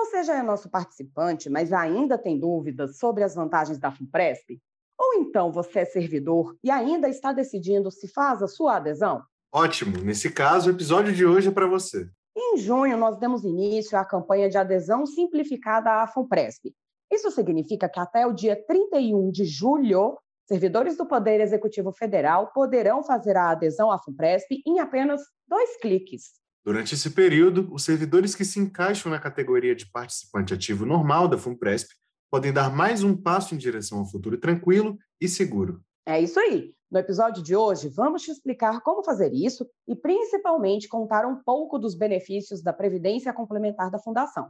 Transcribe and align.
Você 0.00 0.24
já 0.24 0.38
é 0.38 0.42
nosso 0.42 0.70
participante, 0.70 1.50
mas 1.50 1.74
ainda 1.74 2.16
tem 2.16 2.38
dúvidas 2.38 2.96
sobre 2.96 3.22
as 3.22 3.34
vantagens 3.34 3.78
da 3.78 3.92
FUNPRESP? 3.92 4.58
Ou 4.98 5.14
então 5.14 5.52
você 5.52 5.80
é 5.80 5.84
servidor 5.84 6.56
e 6.64 6.70
ainda 6.70 7.06
está 7.06 7.34
decidindo 7.34 7.90
se 7.90 8.08
faz 8.08 8.42
a 8.42 8.48
sua 8.48 8.76
adesão? 8.76 9.22
Ótimo! 9.52 9.98
Nesse 9.98 10.32
caso, 10.32 10.70
o 10.70 10.72
episódio 10.72 11.12
de 11.12 11.26
hoje 11.26 11.48
é 11.48 11.52
para 11.52 11.66
você. 11.66 12.08
Em 12.34 12.56
junho, 12.56 12.96
nós 12.96 13.18
demos 13.18 13.44
início 13.44 13.96
à 13.98 14.04
campanha 14.04 14.48
de 14.48 14.56
adesão 14.56 15.04
simplificada 15.04 16.02
à 16.02 16.06
FUNPRESP. 16.06 16.74
Isso 17.12 17.30
significa 17.30 17.86
que 17.86 18.00
até 18.00 18.26
o 18.26 18.32
dia 18.32 18.56
31 18.66 19.30
de 19.30 19.44
julho, 19.44 20.18
servidores 20.48 20.96
do 20.96 21.04
Poder 21.04 21.42
Executivo 21.42 21.92
Federal 21.92 22.50
poderão 22.54 23.02
fazer 23.04 23.36
a 23.36 23.50
adesão 23.50 23.90
à 23.90 23.98
FUNPRESP 23.98 24.62
em 24.66 24.80
apenas 24.80 25.20
dois 25.46 25.76
cliques. 25.76 26.40
Durante 26.64 26.94
esse 26.94 27.10
período, 27.10 27.72
os 27.72 27.84
servidores 27.84 28.34
que 28.34 28.44
se 28.44 28.60
encaixam 28.60 29.10
na 29.10 29.18
categoria 29.18 29.74
de 29.74 29.90
participante 29.90 30.52
ativo 30.52 30.84
normal 30.84 31.26
da 31.26 31.38
FUNPRESP 31.38 31.94
podem 32.30 32.52
dar 32.52 32.74
mais 32.74 33.02
um 33.02 33.16
passo 33.16 33.54
em 33.54 33.58
direção 33.58 33.98
ao 33.98 34.06
futuro 34.06 34.38
tranquilo 34.38 34.98
e 35.20 35.28
seguro. 35.28 35.80
É 36.06 36.20
isso 36.20 36.38
aí. 36.38 36.74
No 36.90 36.98
episódio 36.98 37.42
de 37.42 37.56
hoje, 37.56 37.88
vamos 37.88 38.22
te 38.22 38.30
explicar 38.30 38.80
como 38.80 39.02
fazer 39.02 39.32
isso 39.32 39.66
e, 39.86 39.94
principalmente, 39.94 40.88
contar 40.88 41.24
um 41.24 41.36
pouco 41.36 41.78
dos 41.78 41.94
benefícios 41.94 42.62
da 42.62 42.72
Previdência 42.72 43.32
Complementar 43.32 43.90
da 43.90 43.98
Fundação. 43.98 44.48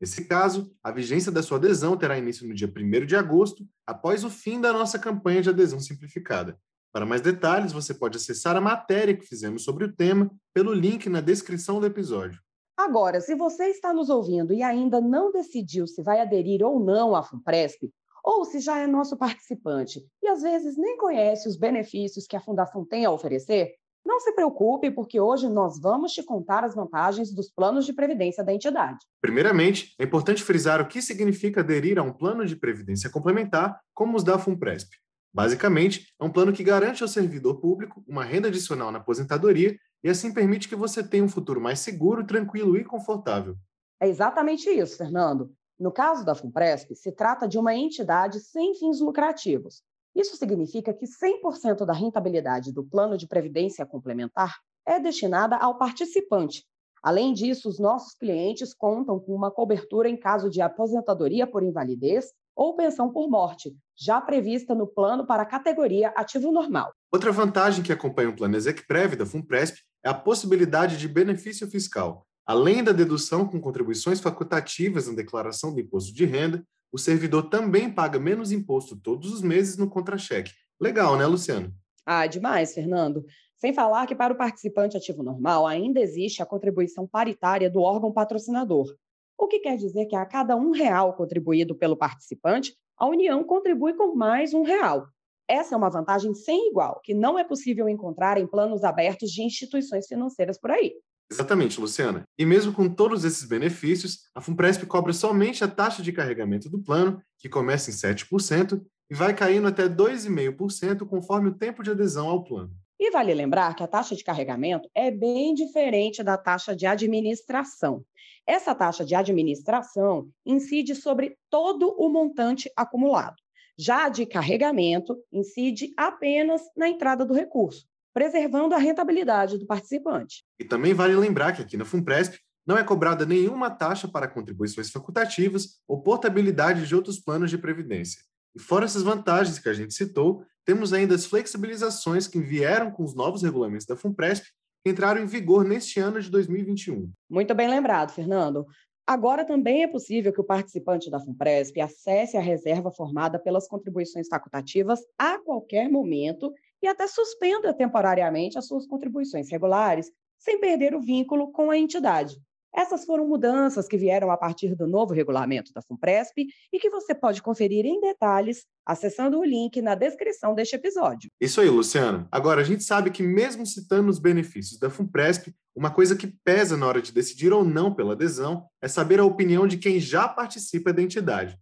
Nesse 0.00 0.26
caso, 0.26 0.72
a 0.80 0.92
vigência 0.92 1.32
da 1.32 1.42
sua 1.42 1.58
adesão 1.58 1.96
terá 1.96 2.16
início 2.16 2.46
no 2.46 2.54
dia 2.54 2.72
1 2.72 3.04
de 3.04 3.16
agosto, 3.16 3.66
após 3.84 4.22
o 4.22 4.30
fim 4.30 4.60
da 4.60 4.72
nossa 4.72 4.96
campanha 4.96 5.42
de 5.42 5.48
adesão 5.48 5.80
simplificada. 5.80 6.56
Para 6.92 7.04
mais 7.04 7.20
detalhes, 7.20 7.72
você 7.72 7.92
pode 7.92 8.16
acessar 8.16 8.56
a 8.56 8.60
matéria 8.60 9.16
que 9.16 9.26
fizemos 9.26 9.64
sobre 9.64 9.84
o 9.84 9.92
tema 9.92 10.30
pelo 10.54 10.72
link 10.72 11.08
na 11.08 11.20
descrição 11.20 11.80
do 11.80 11.86
episódio. 11.86 12.40
Agora, 12.76 13.20
se 13.20 13.34
você 13.34 13.70
está 13.70 13.92
nos 13.92 14.08
ouvindo 14.08 14.54
e 14.54 14.62
ainda 14.62 15.00
não 15.00 15.32
decidiu 15.32 15.84
se 15.88 16.00
vai 16.00 16.20
aderir 16.20 16.62
ou 16.62 16.78
não 16.78 17.16
à 17.16 17.24
FUNPRESP, 17.24 17.90
ou 18.28 18.44
se 18.44 18.60
já 18.60 18.78
é 18.78 18.86
nosso 18.86 19.16
participante 19.16 20.04
e 20.22 20.28
às 20.28 20.42
vezes 20.42 20.76
nem 20.76 20.98
conhece 20.98 21.48
os 21.48 21.56
benefícios 21.56 22.26
que 22.26 22.36
a 22.36 22.40
Fundação 22.40 22.84
tem 22.84 23.06
a 23.06 23.10
oferecer, 23.10 23.72
não 24.04 24.20
se 24.20 24.32
preocupe, 24.32 24.90
porque 24.90 25.18
hoje 25.18 25.48
nós 25.48 25.80
vamos 25.80 26.12
te 26.12 26.22
contar 26.22 26.62
as 26.62 26.74
vantagens 26.74 27.32
dos 27.32 27.50
planos 27.50 27.86
de 27.86 27.94
previdência 27.94 28.44
da 28.44 28.52
entidade. 28.52 28.98
Primeiramente, 29.22 29.94
é 29.98 30.04
importante 30.04 30.42
frisar 30.42 30.78
o 30.78 30.86
que 30.86 31.00
significa 31.00 31.62
aderir 31.62 31.98
a 31.98 32.02
um 32.02 32.12
plano 32.12 32.44
de 32.44 32.54
previdência 32.54 33.08
complementar, 33.08 33.80
como 33.94 34.14
os 34.14 34.22
da 34.22 34.38
FUNPRESP. 34.38 34.90
Basicamente, 35.32 36.12
é 36.20 36.24
um 36.24 36.30
plano 36.30 36.52
que 36.52 36.62
garante 36.62 37.02
ao 37.02 37.08
servidor 37.08 37.60
público 37.60 38.04
uma 38.06 38.24
renda 38.24 38.48
adicional 38.48 38.92
na 38.92 38.98
aposentadoria 38.98 39.74
e 40.04 40.08
assim 40.10 40.34
permite 40.34 40.68
que 40.68 40.76
você 40.76 41.02
tenha 41.02 41.24
um 41.24 41.28
futuro 41.28 41.62
mais 41.62 41.78
seguro, 41.78 42.26
tranquilo 42.26 42.76
e 42.76 42.84
confortável. 42.84 43.56
É 44.00 44.06
exatamente 44.06 44.68
isso, 44.68 44.98
Fernando. 44.98 45.50
No 45.78 45.92
caso 45.92 46.24
da 46.24 46.34
FUNPRESP, 46.34 46.96
se 46.96 47.12
trata 47.12 47.46
de 47.46 47.56
uma 47.56 47.72
entidade 47.72 48.40
sem 48.40 48.74
fins 48.74 49.00
lucrativos. 49.00 49.82
Isso 50.12 50.36
significa 50.36 50.92
que 50.92 51.06
100% 51.06 51.84
da 51.84 51.92
rentabilidade 51.92 52.72
do 52.72 52.82
plano 52.82 53.16
de 53.16 53.28
previdência 53.28 53.86
complementar 53.86 54.56
é 54.84 54.98
destinada 54.98 55.56
ao 55.56 55.78
participante. 55.78 56.64
Além 57.00 57.32
disso, 57.32 57.68
os 57.68 57.78
nossos 57.78 58.14
clientes 58.14 58.74
contam 58.74 59.20
com 59.20 59.32
uma 59.32 59.52
cobertura 59.52 60.08
em 60.08 60.16
caso 60.16 60.50
de 60.50 60.60
aposentadoria 60.60 61.46
por 61.46 61.62
invalidez 61.62 62.32
ou 62.56 62.74
pensão 62.74 63.12
por 63.12 63.30
morte, 63.30 63.72
já 63.96 64.20
prevista 64.20 64.74
no 64.74 64.84
plano 64.84 65.24
para 65.24 65.44
a 65.44 65.46
categoria 65.46 66.08
ativo 66.16 66.50
normal. 66.50 66.92
Outra 67.12 67.30
vantagem 67.30 67.84
que 67.84 67.92
acompanha 67.92 68.30
o 68.30 68.36
plano 68.36 68.56
Execprev 68.56 69.14
da 69.14 69.24
FUNPRESP 69.24 69.78
é 70.04 70.08
a 70.08 70.14
possibilidade 70.14 70.98
de 70.98 71.06
benefício 71.06 71.70
fiscal. 71.70 72.26
Além 72.48 72.82
da 72.82 72.92
dedução 72.92 73.46
com 73.46 73.60
contribuições 73.60 74.20
facultativas 74.20 75.06
na 75.06 75.14
declaração 75.14 75.70
do 75.70 75.80
imposto 75.80 76.14
de 76.14 76.24
renda, 76.24 76.64
o 76.90 76.96
servidor 76.96 77.50
também 77.50 77.92
paga 77.92 78.18
menos 78.18 78.50
imposto 78.50 78.98
todos 78.98 79.30
os 79.30 79.42
meses 79.42 79.76
no 79.76 79.86
contra-cheque. 79.86 80.52
Legal, 80.80 81.18
né, 81.18 81.26
Luciano? 81.26 81.70
Ah, 82.06 82.26
demais, 82.26 82.72
Fernando. 82.72 83.22
Sem 83.58 83.74
falar 83.74 84.06
que 84.06 84.14
para 84.14 84.32
o 84.32 84.36
participante 84.38 84.96
ativo 84.96 85.22
normal 85.22 85.66
ainda 85.66 86.00
existe 86.00 86.42
a 86.42 86.46
contribuição 86.46 87.06
paritária 87.06 87.68
do 87.68 87.82
órgão 87.82 88.10
patrocinador, 88.10 88.96
o 89.36 89.46
que 89.46 89.58
quer 89.58 89.76
dizer 89.76 90.06
que 90.06 90.16
a 90.16 90.24
cada 90.24 90.56
um 90.56 90.70
real 90.70 91.12
contribuído 91.12 91.74
pelo 91.74 91.98
participante, 91.98 92.74
a 92.96 93.06
União 93.06 93.44
contribui 93.44 93.92
com 93.92 94.14
mais 94.14 94.54
um 94.54 94.62
real. 94.62 95.06
Essa 95.46 95.74
é 95.74 95.76
uma 95.76 95.90
vantagem 95.90 96.32
sem 96.32 96.70
igual, 96.70 96.98
que 97.04 97.12
não 97.12 97.38
é 97.38 97.44
possível 97.44 97.90
encontrar 97.90 98.38
em 98.38 98.46
planos 98.46 98.84
abertos 98.84 99.30
de 99.30 99.42
instituições 99.42 100.06
financeiras 100.06 100.58
por 100.58 100.70
aí. 100.70 100.94
Exatamente, 101.30 101.78
Luciana. 101.78 102.22
E 102.38 102.46
mesmo 102.46 102.72
com 102.72 102.88
todos 102.88 103.24
esses 103.24 103.44
benefícios, 103.44 104.20
a 104.34 104.40
FUNPRESP 104.40 104.86
cobra 104.86 105.12
somente 105.12 105.62
a 105.62 105.68
taxa 105.68 106.02
de 106.02 106.12
carregamento 106.12 106.70
do 106.70 106.78
plano, 106.78 107.22
que 107.38 107.48
começa 107.48 107.90
em 107.90 107.92
7%, 107.92 108.82
e 109.10 109.14
vai 109.14 109.34
caindo 109.34 109.68
até 109.68 109.88
2,5% 109.88 111.06
conforme 111.06 111.50
o 111.50 111.54
tempo 111.54 111.82
de 111.82 111.90
adesão 111.90 112.28
ao 112.28 112.44
plano. 112.44 112.72
E 112.98 113.10
vale 113.10 113.32
lembrar 113.32 113.74
que 113.76 113.82
a 113.82 113.86
taxa 113.86 114.16
de 114.16 114.24
carregamento 114.24 114.88
é 114.94 115.10
bem 115.10 115.54
diferente 115.54 116.22
da 116.22 116.36
taxa 116.36 116.74
de 116.74 116.86
administração. 116.86 118.02
Essa 118.46 118.74
taxa 118.74 119.04
de 119.04 119.14
administração 119.14 120.28
incide 120.44 120.94
sobre 120.94 121.36
todo 121.50 121.94
o 121.98 122.08
montante 122.08 122.70
acumulado. 122.74 123.36
Já 123.78 124.06
a 124.06 124.08
de 124.08 124.26
carregamento 124.26 125.16
incide 125.30 125.92
apenas 125.96 126.62
na 126.76 126.88
entrada 126.88 127.24
do 127.24 127.34
recurso 127.34 127.86
preservando 128.18 128.74
a 128.74 128.78
rentabilidade 128.78 129.58
do 129.58 129.64
participante. 129.64 130.42
E 130.58 130.64
também 130.64 130.92
vale 130.92 131.14
lembrar 131.14 131.52
que 131.52 131.62
aqui 131.62 131.76
na 131.76 131.84
FUNPRESP 131.84 132.36
não 132.66 132.76
é 132.76 132.82
cobrada 132.82 133.24
nenhuma 133.24 133.70
taxa 133.70 134.08
para 134.08 134.26
contribuições 134.26 134.90
facultativas 134.90 135.78
ou 135.86 136.02
portabilidade 136.02 136.84
de 136.84 136.96
outros 136.96 137.20
planos 137.20 137.48
de 137.48 137.56
previdência. 137.56 138.20
E 138.56 138.58
fora 138.58 138.86
essas 138.86 139.04
vantagens 139.04 139.60
que 139.60 139.68
a 139.68 139.72
gente 139.72 139.94
citou, 139.94 140.44
temos 140.64 140.92
ainda 140.92 141.14
as 141.14 141.26
flexibilizações 141.26 142.26
que 142.26 142.40
vieram 142.40 142.90
com 142.90 143.04
os 143.04 143.14
novos 143.14 143.44
regulamentos 143.44 143.86
da 143.86 143.94
FUNPRESP 143.94 144.48
que 144.84 144.90
entraram 144.90 145.22
em 145.22 145.26
vigor 145.26 145.64
neste 145.64 146.00
ano 146.00 146.20
de 146.20 146.28
2021. 146.28 147.08
Muito 147.30 147.54
bem 147.54 147.68
lembrado, 147.68 148.10
Fernando. 148.10 148.66
Agora 149.06 149.44
também 149.44 149.84
é 149.84 149.86
possível 149.86 150.32
que 150.32 150.40
o 150.40 150.44
participante 150.44 151.08
da 151.08 151.20
FUNPRESP 151.20 151.80
acesse 151.80 152.36
a 152.36 152.40
reserva 152.40 152.90
formada 152.90 153.38
pelas 153.38 153.68
contribuições 153.68 154.26
facultativas 154.26 154.98
a 155.16 155.38
qualquer 155.38 155.88
momento 155.88 156.52
e 156.82 156.86
até 156.86 157.06
suspenda 157.06 157.74
temporariamente 157.74 158.58
as 158.58 158.66
suas 158.66 158.86
contribuições 158.86 159.50
regulares, 159.50 160.10
sem 160.38 160.60
perder 160.60 160.94
o 160.94 161.00
vínculo 161.00 161.50
com 161.50 161.70
a 161.70 161.78
entidade. 161.78 162.36
Essas 162.74 163.04
foram 163.04 163.26
mudanças 163.26 163.88
que 163.88 163.96
vieram 163.96 164.30
a 164.30 164.36
partir 164.36 164.74
do 164.74 164.86
novo 164.86 165.14
regulamento 165.14 165.72
da 165.72 165.82
FUNPRESP 165.82 166.46
e 166.72 166.78
que 166.78 166.90
você 166.90 167.14
pode 167.14 167.42
conferir 167.42 167.86
em 167.86 168.00
detalhes 168.00 168.66
acessando 168.86 169.38
o 169.38 169.44
link 169.44 169.80
na 169.80 169.94
descrição 169.94 170.54
deste 170.54 170.76
episódio. 170.76 171.30
Isso 171.40 171.60
aí, 171.60 171.68
Luciano. 171.68 172.28
Agora, 172.30 172.60
a 172.60 172.64
gente 172.64 172.84
sabe 172.84 173.10
que, 173.10 173.22
mesmo 173.22 173.66
citando 173.66 174.10
os 174.10 174.18
benefícios 174.18 174.78
da 174.78 174.90
FUNPRESP, 174.90 175.54
uma 175.74 175.90
coisa 175.90 176.14
que 176.14 176.26
pesa 176.44 176.76
na 176.76 176.86
hora 176.86 177.02
de 177.02 177.12
decidir 177.12 177.52
ou 177.52 177.64
não 177.64 177.94
pela 177.94 178.12
adesão 178.12 178.66
é 178.82 178.88
saber 178.88 179.18
a 179.18 179.24
opinião 179.24 179.66
de 179.66 179.78
quem 179.78 179.98
já 179.98 180.28
participa 180.28 180.92
da 180.92 181.02
entidade. 181.02 181.58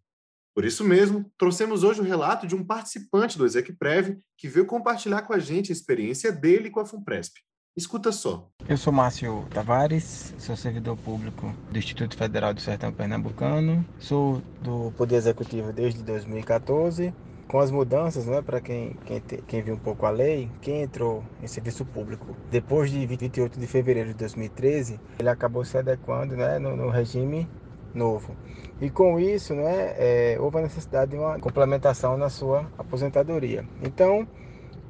Por 0.56 0.64
isso 0.64 0.82
mesmo, 0.82 1.30
trouxemos 1.36 1.84
hoje 1.84 2.00
o 2.00 2.02
relato 2.02 2.46
de 2.46 2.56
um 2.56 2.64
participante 2.64 3.36
do 3.36 3.44
ExecPrev 3.44 4.16
que 4.38 4.48
veio 4.48 4.64
compartilhar 4.64 5.20
com 5.20 5.34
a 5.34 5.38
gente 5.38 5.70
a 5.70 5.74
experiência 5.74 6.32
dele 6.32 6.70
com 6.70 6.80
a 6.80 6.86
FUNPRESP. 6.86 7.42
Escuta 7.76 8.10
só. 8.10 8.48
Eu 8.66 8.78
sou 8.78 8.90
Márcio 8.90 9.46
Tavares, 9.50 10.34
sou 10.38 10.56
servidor 10.56 10.96
público 10.96 11.54
do 11.70 11.78
Instituto 11.78 12.16
Federal 12.16 12.54
do 12.54 12.60
Sertão 12.62 12.90
Pernambucano, 12.90 13.86
sou 13.98 14.40
do 14.62 14.90
Poder 14.96 15.16
Executivo 15.16 15.74
desde 15.74 16.02
2014. 16.02 17.12
Com 17.46 17.60
as 17.60 17.70
mudanças, 17.70 18.24
né, 18.24 18.40
para 18.40 18.58
quem, 18.58 18.96
quem, 19.04 19.20
quem 19.46 19.62
viu 19.62 19.74
um 19.74 19.78
pouco 19.78 20.06
a 20.06 20.10
lei, 20.10 20.50
quem 20.62 20.80
entrou 20.80 21.22
em 21.42 21.46
serviço 21.46 21.84
público 21.84 22.34
depois 22.50 22.90
de 22.90 23.06
28 23.06 23.60
de 23.60 23.66
fevereiro 23.66 24.08
de 24.08 24.14
2013, 24.14 24.98
ele 25.18 25.28
acabou 25.28 25.66
se 25.66 25.76
adequando 25.76 26.34
né, 26.34 26.58
no, 26.58 26.74
no 26.74 26.88
regime 26.88 27.46
novo. 27.96 28.36
E 28.80 28.90
com 28.90 29.18
isso, 29.18 29.54
né, 29.54 29.94
é, 29.96 30.36
houve 30.38 30.58
a 30.58 30.62
necessidade 30.62 31.12
de 31.12 31.16
uma 31.16 31.38
complementação 31.38 32.16
na 32.16 32.28
sua 32.28 32.70
aposentadoria. 32.76 33.64
Então, 33.82 34.28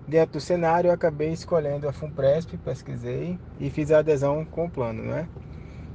dentro 0.09 0.35
do 0.35 0.41
cenário, 0.41 0.89
eu 0.89 0.93
acabei 0.93 1.33
escolhendo 1.33 1.89
a 1.89 1.93
FUNPRESP, 1.93 2.59
pesquisei 2.59 3.39
e 3.61 3.71
fiz 3.71 3.93
a 3.93 3.99
adesão 3.99 4.45
com 4.45 4.67
o 4.67 4.71
plano, 4.71 5.03
né? 5.03 5.29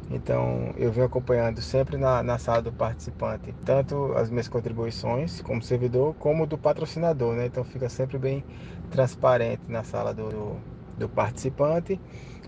Então, 0.10 0.74
eu 0.78 0.92
venho 0.92 1.06
acompanhando 1.06 1.62
sempre 1.62 1.96
na, 1.98 2.22
na 2.22 2.38
sala 2.38 2.62
do 2.62 2.72
participante, 2.72 3.54
tanto 3.66 4.14
as 4.14 4.30
minhas 4.30 4.48
contribuições 4.48 5.42
como 5.42 5.62
servidor, 5.62 6.14
como 6.16 6.46
do 6.46 6.58
patrocinador, 6.58 7.34
né? 7.36 7.46
Então, 7.46 7.64
fica 7.64 7.88
sempre 7.88 8.18
bem 8.18 8.44
transparente 8.90 9.62
na 9.70 9.84
sala 9.84 10.14
do, 10.14 10.30
do, 10.30 10.58
do 10.98 11.10
participante, 11.10 12.00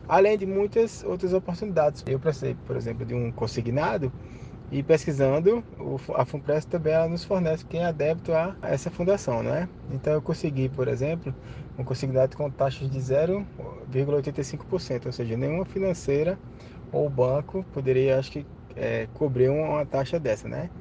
além 0.07 0.38
de 0.38 0.45
muitas 0.45 1.04
outras 1.04 1.33
oportunidades. 1.33 2.04
Eu 2.06 2.19
precisei, 2.19 2.56
por 2.66 2.75
exemplo, 2.75 3.06
de 3.06 3.13
um 3.13 3.31
consignado 3.31 4.12
e 4.73 4.81
pesquisando, 4.81 5.63
a 6.15 6.25
FUNPRES 6.25 6.65
também 6.65 6.93
ela 6.93 7.07
nos 7.07 7.23
fornece 7.23 7.63
quem 7.63 7.85
é 7.85 7.93
débito 7.93 8.33
a 8.33 8.55
essa 8.63 8.89
fundação, 8.89 9.43
né? 9.43 9.69
Então 9.91 10.13
eu 10.13 10.21
consegui, 10.21 10.67
por 10.67 10.87
exemplo, 10.87 11.31
um 11.77 11.83
consignado 11.83 12.35
com 12.35 12.49
taxas 12.49 12.89
de 12.89 12.99
0,85%, 12.99 15.05
ou 15.05 15.11
seja, 15.11 15.37
nenhuma 15.37 15.63
financeira 15.63 16.39
ou 16.91 17.07
banco 17.07 17.63
poderia, 17.71 18.17
acho 18.17 18.31
que, 18.31 18.43
é, 18.75 19.07
cobrir 19.13 19.49
uma 19.49 19.85
taxa 19.85 20.19
dessa, 20.19 20.47
né? 20.47 20.71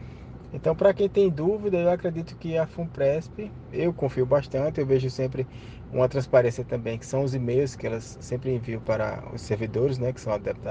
Então, 0.54 0.74
para 0.74 0.94
quem 0.94 1.08
tem 1.08 1.28
dúvida, 1.28 1.76
eu 1.76 1.90
acredito 1.90 2.34
que 2.36 2.56
a 2.56 2.66
FUNPRESP, 2.66 3.50
eu 3.74 3.92
confio 3.92 4.24
bastante, 4.24 4.80
eu 4.80 4.86
vejo 4.86 5.10
sempre 5.10 5.46
uma 5.92 6.08
transparência 6.08 6.64
também, 6.64 6.98
que 6.98 7.04
são 7.04 7.24
os 7.24 7.34
e-mails 7.34 7.76
que 7.76 7.86
elas 7.86 8.16
sempre 8.22 8.54
enviam 8.54 8.80
para 8.80 9.22
os 9.34 9.42
servidores, 9.42 9.98
né, 9.98 10.14
que 10.14 10.20
são 10.20 10.32
adeptos 10.32 10.66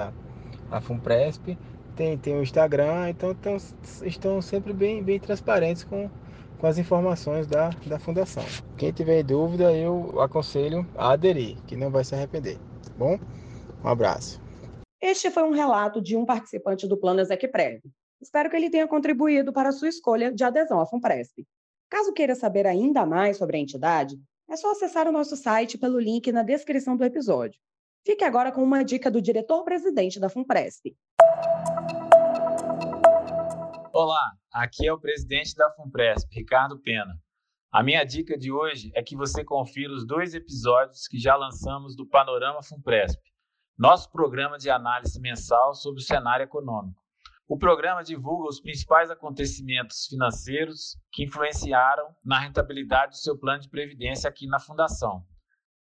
à 0.71 0.81
FUNPRESP 0.81 1.55
tem, 2.01 2.17
tem 2.17 2.35
o 2.35 2.41
Instagram, 2.41 3.09
então 3.09 3.35
tão, 3.35 3.57
estão 4.03 4.41
sempre 4.41 4.73
bem, 4.73 5.03
bem 5.03 5.19
transparentes 5.19 5.83
com, 5.83 6.09
com 6.57 6.65
as 6.65 6.79
informações 6.79 7.45
da, 7.45 7.69
da 7.85 7.99
fundação. 7.99 8.43
Quem 8.75 8.91
tiver 8.91 9.21
dúvida, 9.21 9.71
eu 9.71 10.19
aconselho 10.19 10.87
a 10.97 11.11
aderir, 11.11 11.57
que 11.67 11.75
não 11.75 11.91
vai 11.91 12.03
se 12.03 12.15
arrepender. 12.15 12.57
Tá 12.57 12.91
bom? 12.97 13.19
Um 13.83 13.87
abraço. 13.87 14.41
Este 14.99 15.29
foi 15.29 15.43
um 15.43 15.51
relato 15.51 16.01
de 16.01 16.17
um 16.17 16.25
participante 16.25 16.87
do 16.87 16.97
Plano 16.97 17.19
Execprev. 17.19 17.81
Espero 18.19 18.49
que 18.49 18.55
ele 18.55 18.71
tenha 18.71 18.87
contribuído 18.87 19.53
para 19.53 19.69
a 19.69 19.71
sua 19.71 19.89
escolha 19.89 20.33
de 20.33 20.43
adesão 20.43 20.79
à 20.79 20.87
FUNPRESP. 20.87 21.45
Caso 21.87 22.13
queira 22.13 22.33
saber 22.33 22.65
ainda 22.65 23.05
mais 23.05 23.37
sobre 23.37 23.57
a 23.57 23.59
entidade, 23.59 24.17
é 24.49 24.55
só 24.55 24.71
acessar 24.71 25.07
o 25.07 25.11
nosso 25.11 25.35
site 25.35 25.77
pelo 25.77 25.99
link 25.99 26.31
na 26.31 26.41
descrição 26.41 26.97
do 26.97 27.03
episódio. 27.03 27.59
Fique 28.03 28.23
agora 28.23 28.51
com 28.51 28.63
uma 28.63 28.83
dica 28.83 29.11
do 29.11 29.21
diretor-presidente 29.21 30.19
da 30.19 30.29
FUNPRESP. 30.29 30.95
Olá, 33.93 34.31
aqui 34.53 34.87
é 34.87 34.93
o 34.93 34.97
presidente 34.97 35.53
da 35.53 35.69
FUNPRESP, 35.71 36.33
Ricardo 36.33 36.79
Pena. 36.79 37.13
A 37.69 37.83
minha 37.83 38.05
dica 38.05 38.37
de 38.37 38.49
hoje 38.49 38.89
é 38.95 39.03
que 39.03 39.17
você 39.17 39.43
confira 39.43 39.91
os 39.91 40.07
dois 40.07 40.33
episódios 40.33 41.09
que 41.09 41.19
já 41.19 41.35
lançamos 41.35 41.93
do 41.93 42.07
Panorama 42.07 42.63
FUNPRESP, 42.63 43.21
nosso 43.77 44.09
programa 44.09 44.57
de 44.57 44.69
análise 44.69 45.19
mensal 45.19 45.73
sobre 45.73 45.99
o 45.99 46.05
cenário 46.05 46.45
econômico. 46.45 47.01
O 47.49 47.57
programa 47.57 48.01
divulga 48.01 48.47
os 48.47 48.61
principais 48.61 49.11
acontecimentos 49.11 50.05
financeiros 50.09 50.97
que 51.11 51.25
influenciaram 51.25 52.15
na 52.23 52.39
rentabilidade 52.39 53.11
do 53.11 53.17
seu 53.17 53.37
plano 53.37 53.59
de 53.59 53.69
previdência 53.69 54.29
aqui 54.29 54.47
na 54.47 54.61
Fundação. 54.61 55.21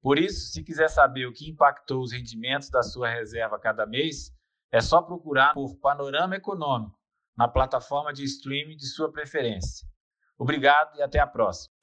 Por 0.01 0.19
isso, 0.19 0.51
se 0.51 0.61
quiser 0.65 0.89
saber 0.89 1.27
o 1.27 1.33
que 1.33 1.49
impactou 1.49 2.01
os 2.01 2.11
rendimentos 2.11 2.69
da 2.69 2.83
sua 2.83 3.07
reserva 3.07 3.57
cada 3.57 3.85
mês, 3.85 4.33
é 4.69 4.81
só 4.81 5.01
procurar 5.01 5.53
por 5.53 5.79
Panorama 5.79 6.35
Econômico 6.35 7.00
na 7.37 7.47
plataforma 7.47 8.13
de 8.13 8.23
streaming 8.23 8.75
de 8.75 8.87
sua 8.87 9.11
preferência. 9.11 9.87
Obrigado 10.37 10.97
e 10.97 11.01
até 11.01 11.19
a 11.19 11.27
próxima. 11.27 11.73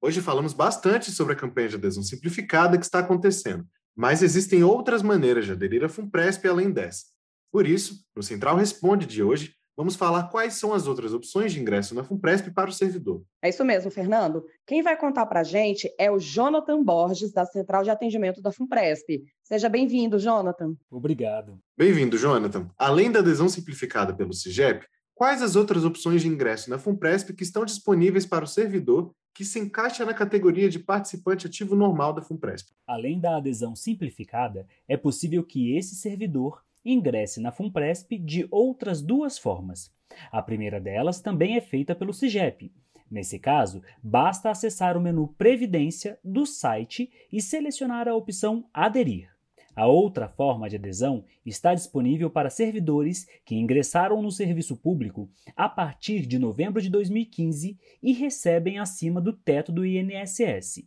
Hoje 0.00 0.20
falamos 0.20 0.52
bastante 0.52 1.10
sobre 1.10 1.32
a 1.32 1.36
campanha 1.36 1.68
de 1.68 1.74
adesão 1.76 2.02
simplificada 2.02 2.78
que 2.78 2.84
está 2.84 3.00
acontecendo, 3.00 3.66
mas 3.94 4.22
existem 4.22 4.62
outras 4.62 5.02
maneiras 5.02 5.44
de 5.44 5.52
aderir 5.52 5.84
à 5.84 5.88
FUNPRESP 5.88 6.46
além 6.46 6.70
dessa. 6.70 7.06
Por 7.50 7.66
isso, 7.66 8.04
no 8.14 8.22
Central 8.22 8.56
Responde 8.56 9.06
de 9.06 9.22
hoje, 9.22 9.54
vamos 9.76 9.94
falar 9.94 10.24
quais 10.28 10.54
são 10.54 10.72
as 10.72 10.86
outras 10.86 11.12
opções 11.12 11.52
de 11.52 11.60
ingresso 11.60 11.94
na 11.94 12.02
FUNPRESP 12.02 12.50
para 12.50 12.70
o 12.70 12.72
servidor. 12.72 13.22
É 13.42 13.48
isso 13.50 13.64
mesmo, 13.64 13.90
Fernando. 13.90 14.44
Quem 14.66 14.82
vai 14.82 14.96
contar 14.96 15.26
para 15.26 15.40
a 15.40 15.44
gente 15.44 15.92
é 15.98 16.10
o 16.10 16.18
Jonathan 16.18 16.82
Borges, 16.82 17.32
da 17.32 17.44
Central 17.44 17.82
de 17.82 17.90
Atendimento 17.90 18.40
da 18.40 18.50
FUNPRESP. 18.50 19.22
Seja 19.42 19.68
bem-vindo, 19.68 20.18
Jonathan. 20.18 20.74
Obrigado. 20.90 21.60
Bem-vindo, 21.76 22.16
Jonathan. 22.16 22.70
Além 22.78 23.12
da 23.12 23.18
adesão 23.18 23.48
simplificada 23.48 24.14
pelo 24.14 24.32
CIGEP, 24.32 24.86
quais 25.14 25.42
as 25.42 25.54
outras 25.54 25.84
opções 25.84 26.22
de 26.22 26.28
ingresso 26.28 26.70
na 26.70 26.78
FUNPRESP 26.78 27.34
que 27.34 27.42
estão 27.42 27.64
disponíveis 27.64 28.24
para 28.24 28.44
o 28.44 28.48
servidor 28.48 29.12
que 29.34 29.44
se 29.44 29.58
encaixa 29.58 30.02
na 30.02 30.14
categoria 30.14 30.70
de 30.70 30.78
participante 30.78 31.46
ativo 31.46 31.76
normal 31.76 32.14
da 32.14 32.22
FUNPRESP? 32.22 32.72
Além 32.86 33.20
da 33.20 33.36
adesão 33.36 33.76
simplificada, 33.76 34.66
é 34.88 34.96
possível 34.96 35.44
que 35.44 35.76
esse 35.76 35.94
servidor 35.94 36.62
ingresse 36.86 37.40
na 37.40 37.50
FUNPRESP 37.50 38.18
de 38.18 38.46
outras 38.50 39.02
duas 39.02 39.38
formas. 39.38 39.92
A 40.30 40.40
primeira 40.40 40.80
delas 40.80 41.20
também 41.20 41.56
é 41.56 41.60
feita 41.60 41.94
pelo 41.94 42.14
CIGEP. 42.14 42.72
Nesse 43.10 43.38
caso, 43.38 43.82
basta 44.02 44.50
acessar 44.50 44.96
o 44.96 45.00
menu 45.00 45.28
Previdência 45.38 46.18
do 46.24 46.46
site 46.46 47.10
e 47.32 47.40
selecionar 47.40 48.08
a 48.08 48.14
opção 48.14 48.64
Aderir. 48.72 49.36
A 49.76 49.86
outra 49.86 50.26
forma 50.26 50.70
de 50.70 50.76
adesão 50.76 51.22
está 51.44 51.74
disponível 51.74 52.30
para 52.30 52.48
servidores 52.48 53.26
que 53.44 53.54
ingressaram 53.54 54.22
no 54.22 54.30
serviço 54.30 54.74
público 54.74 55.28
a 55.54 55.68
partir 55.68 56.24
de 56.26 56.38
novembro 56.38 56.80
de 56.80 56.88
2015 56.88 57.78
e 58.02 58.12
recebem 58.14 58.78
acima 58.78 59.20
do 59.20 59.34
teto 59.34 59.70
do 59.70 59.84
INSS. 59.84 60.82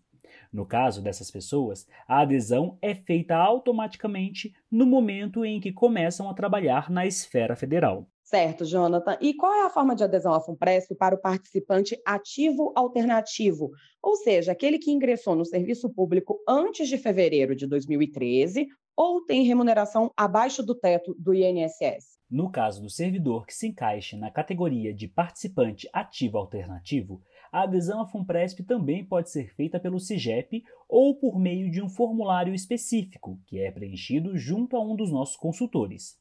No 0.51 0.65
caso 0.65 1.01
dessas 1.01 1.29
pessoas, 1.29 1.87
a 2.07 2.21
adesão 2.21 2.77
é 2.81 2.95
feita 2.95 3.35
automaticamente 3.35 4.51
no 4.71 4.85
momento 4.85 5.45
em 5.45 5.59
que 5.59 5.71
começam 5.71 6.29
a 6.29 6.33
trabalhar 6.33 6.89
na 6.89 7.05
esfera 7.05 7.55
federal. 7.55 8.07
Certo, 8.23 8.63
Jonathan. 8.63 9.17
E 9.21 9.33
qual 9.33 9.51
é 9.51 9.65
a 9.65 9.71
forma 9.71 9.95
de 9.95 10.03
adesão 10.03 10.33
à 10.33 10.39
FUNPRESP 10.39 10.93
para 10.93 11.15
o 11.15 11.19
participante 11.19 11.99
ativo 12.05 12.71
alternativo? 12.75 13.71
Ou 14.03 14.15
seja, 14.17 14.51
aquele 14.51 14.77
que 14.77 14.91
ingressou 14.91 15.35
no 15.35 15.43
serviço 15.43 15.89
público 15.89 16.39
antes 16.47 16.87
de 16.87 16.97
fevereiro 16.99 17.55
de 17.55 17.65
2013 17.65 18.67
ou 18.95 19.25
tem 19.25 19.43
remuneração 19.43 20.11
abaixo 20.15 20.61
do 20.61 20.75
teto 20.75 21.15
do 21.17 21.33
INSS? 21.33 22.19
No 22.29 22.51
caso 22.51 22.83
do 22.83 22.89
servidor 22.89 23.47
que 23.47 23.53
se 23.55 23.65
encaixe 23.65 24.15
na 24.15 24.29
categoria 24.29 24.93
de 24.93 25.07
participante 25.07 25.89
ativo 25.91 26.37
alternativo, 26.37 27.23
a 27.51 27.63
adesão 27.63 28.01
à 28.01 28.05
FUNPRESP 28.05 28.63
também 28.63 29.03
pode 29.03 29.29
ser 29.29 29.53
feita 29.53 29.79
pelo 29.79 29.99
CIGEP 29.99 30.63
ou 30.87 31.15
por 31.15 31.39
meio 31.39 31.69
de 31.69 31.81
um 31.81 31.89
formulário 31.89 32.53
específico, 32.53 33.39
que 33.45 33.59
é 33.59 33.71
preenchido 33.71 34.37
junto 34.37 34.75
a 34.75 34.81
um 34.81 34.95
dos 34.95 35.11
nossos 35.11 35.35
consultores. 35.35 36.17